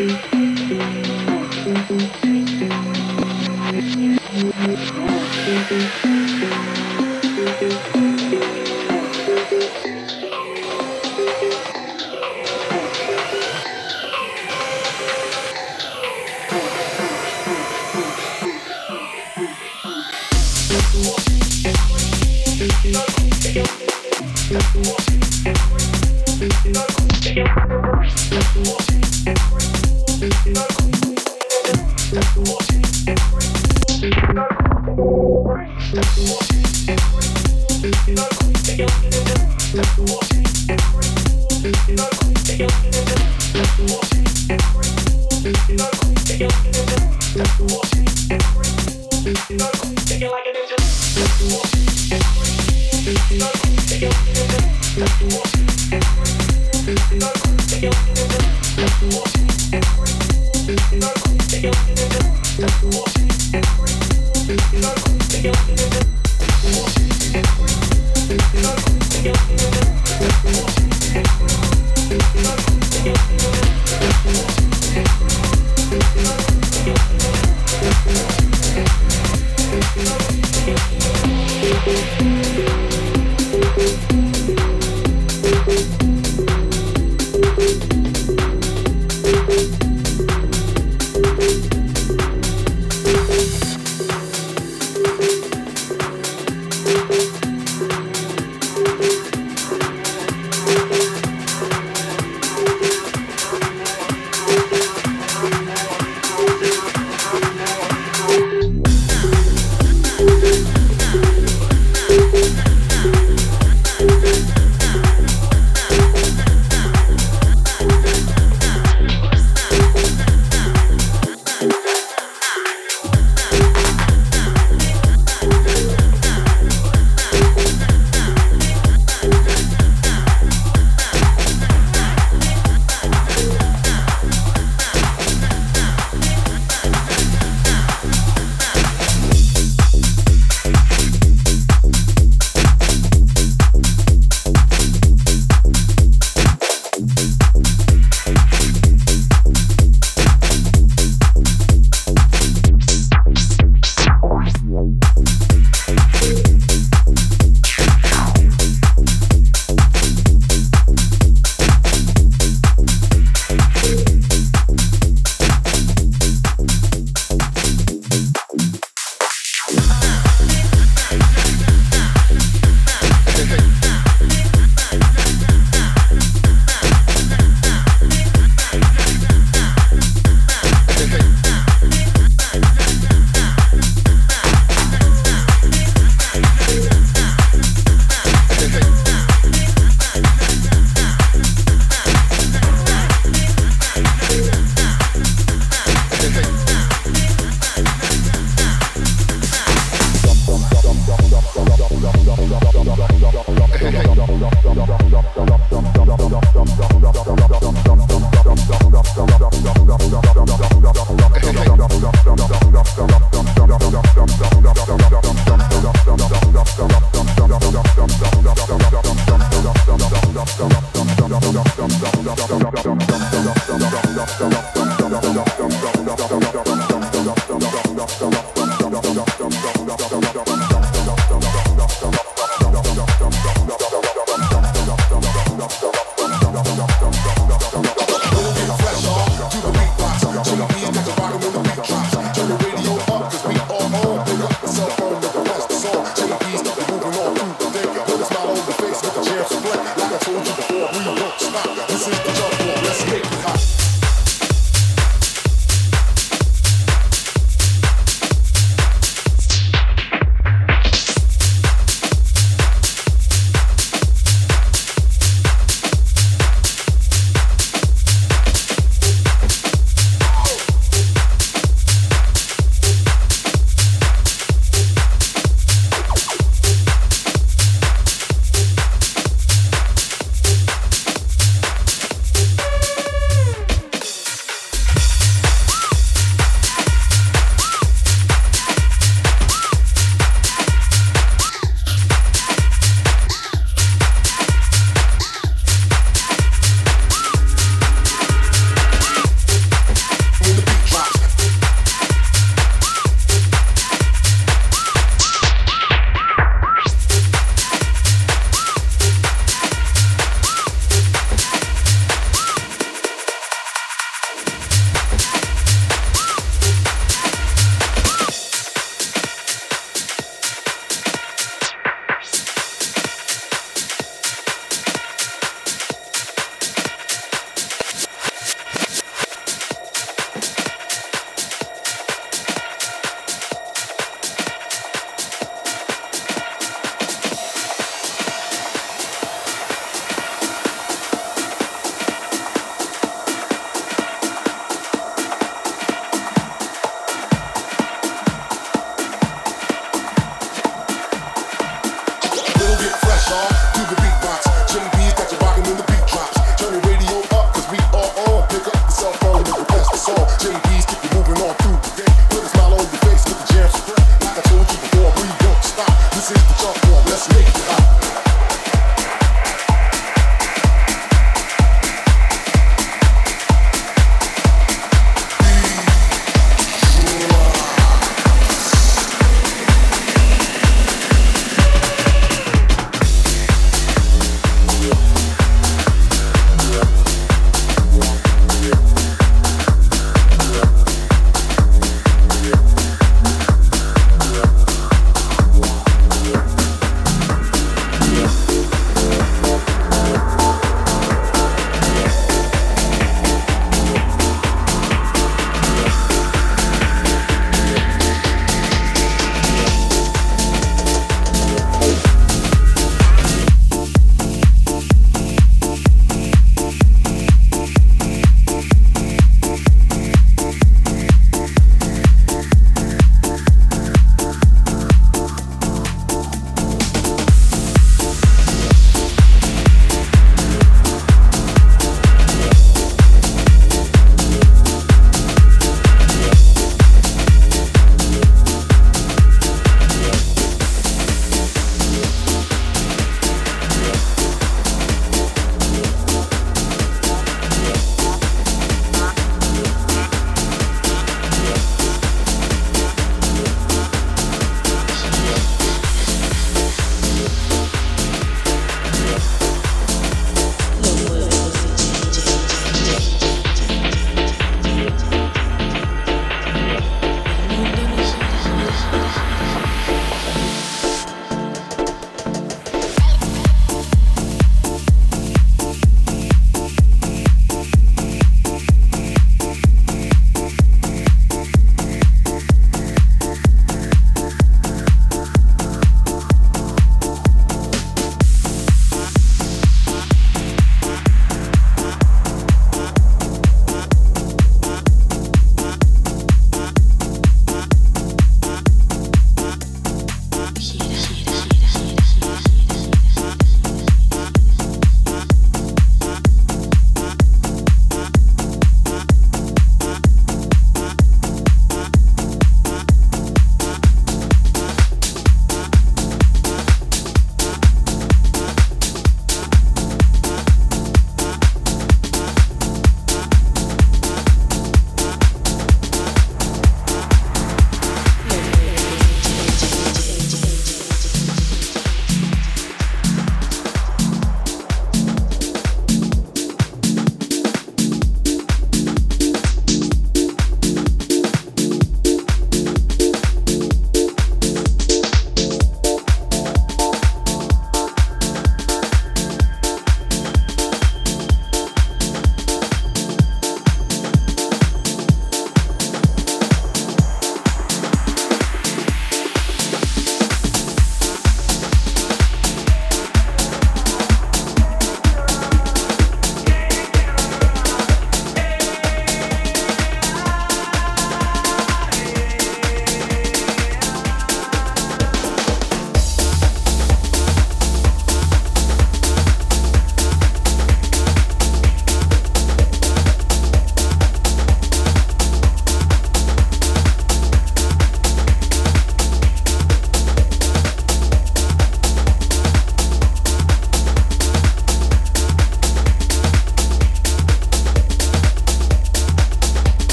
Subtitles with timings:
[0.00, 0.39] Bye.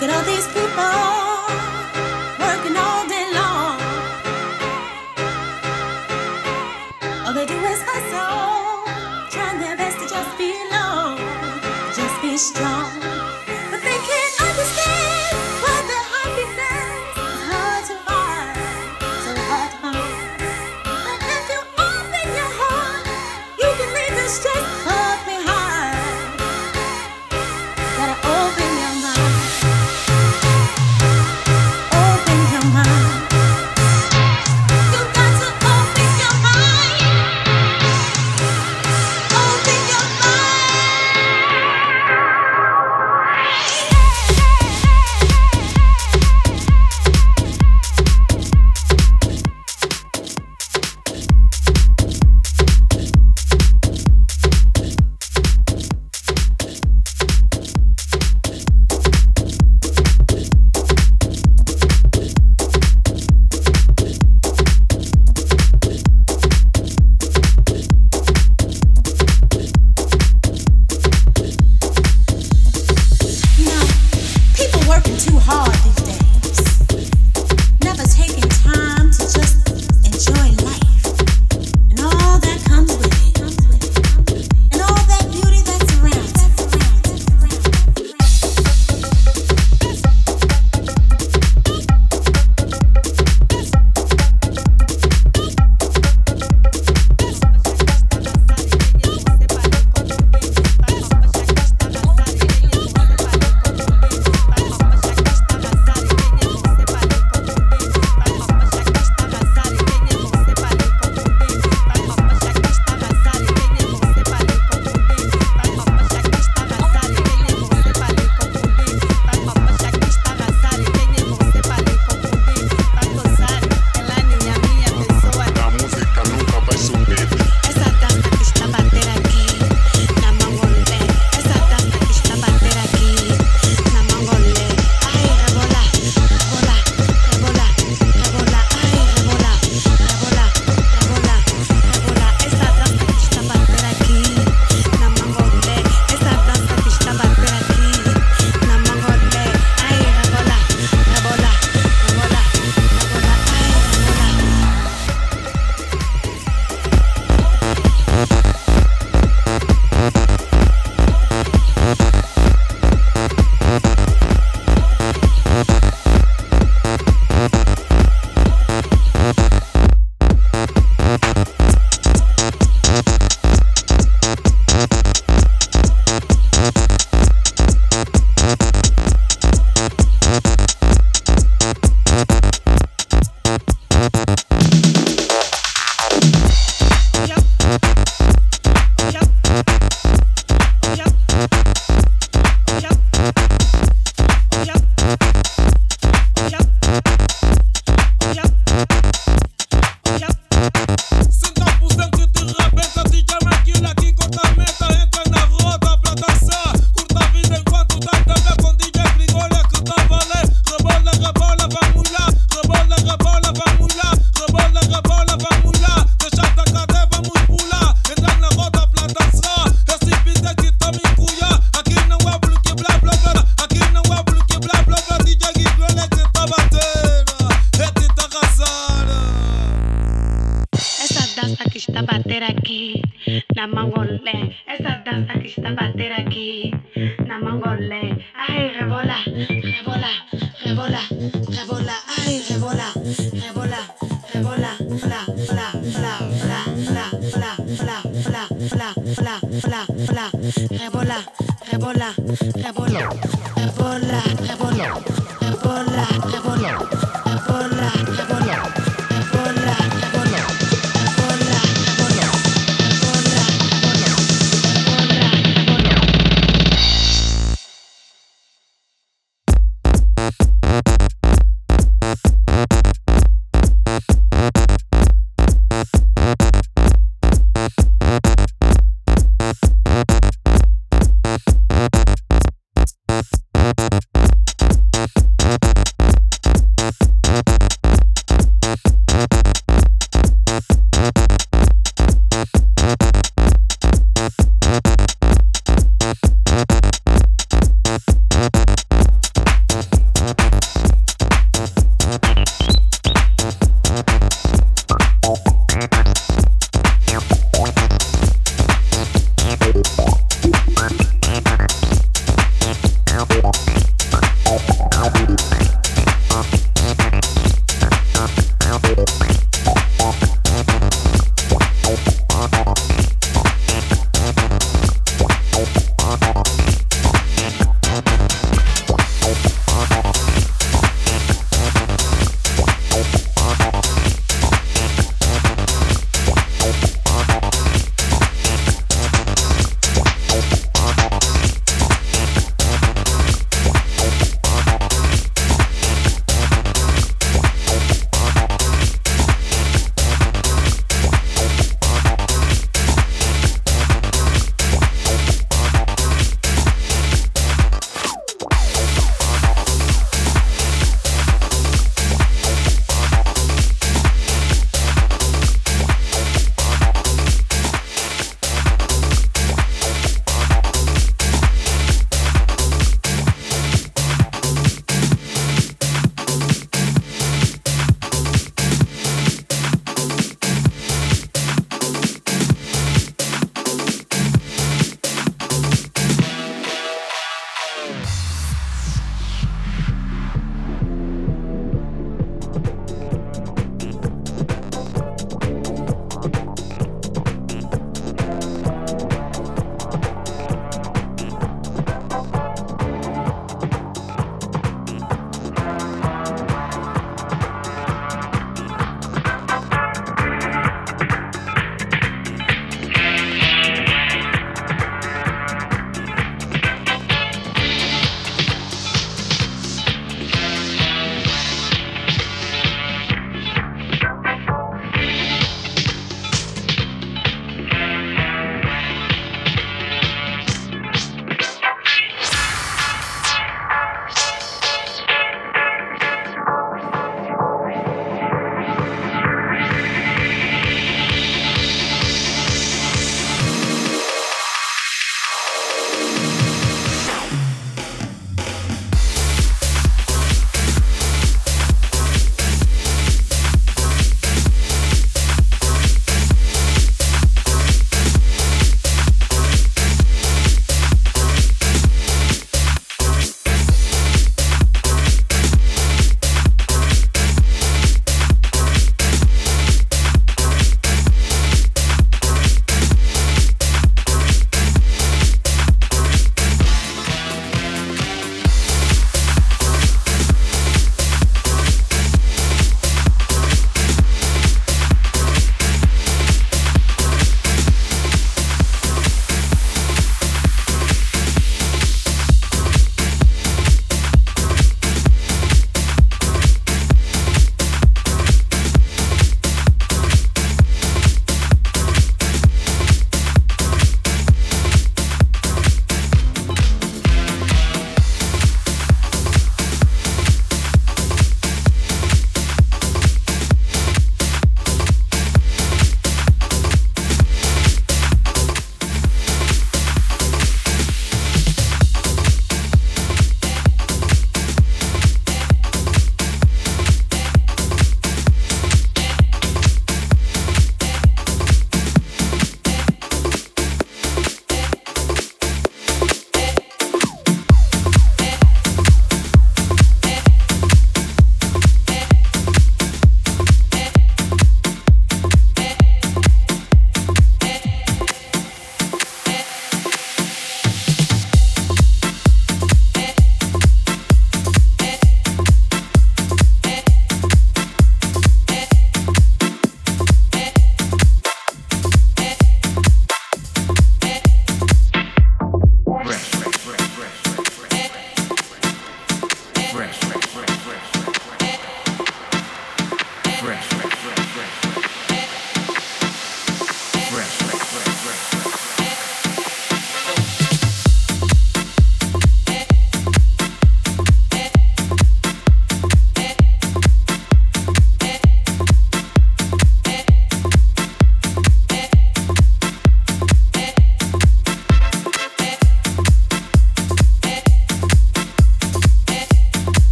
[0.00, 0.89] Look at all these people.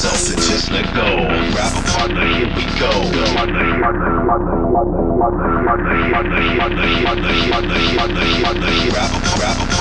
[0.00, 0.70] sausages.
[0.70, 1.28] Let go.
[1.52, 2.90] Grab a partner, here we go.
[3.12, 4.08] Grab a, grab a,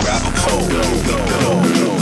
[0.04, 1.99] grab a, go, go, go.